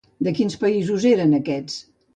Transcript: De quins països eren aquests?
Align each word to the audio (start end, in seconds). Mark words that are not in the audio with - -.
De 0.27 0.31
quins 0.39 0.57
països 0.63 1.07
eren 1.13 1.41
aquests? 1.43 1.81